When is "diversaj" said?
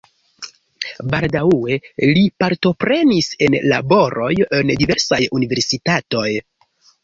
4.83-5.23